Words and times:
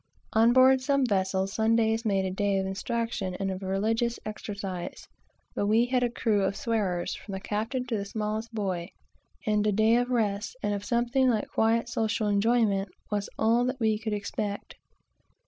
On 0.33 0.51
board 0.51 0.81
some 0.81 1.05
vessels 1.05 1.57
this 1.57 1.77
is 1.77 2.05
made 2.05 2.25
a 2.25 2.31
day 2.31 2.57
of 2.57 2.65
instruction 2.65 3.35
and 3.39 3.51
of 3.51 3.61
religious 3.61 4.17
exercises; 4.25 5.07
but 5.53 5.67
we 5.67 5.85
had 5.85 6.01
a 6.01 6.09
crew 6.09 6.41
of 6.41 6.55
swearers, 6.55 7.13
from 7.13 7.33
the 7.33 7.39
captain 7.39 7.85
to 7.85 7.97
the 7.97 8.05
smallest 8.05 8.51
boy; 8.51 8.89
and 9.45 9.67
a 9.67 9.71
day 9.71 9.97
of 9.97 10.09
rest, 10.09 10.55
and 10.63 10.73
of 10.73 10.83
something 10.83 11.29
like 11.29 11.49
quiet, 11.49 11.87
social 11.87 12.27
enjoyment, 12.27 12.89
was 13.11 13.29
all 13.37 13.63
that 13.65 13.79
we 13.79 13.99
could 13.99 14.13
expect. 14.13 14.73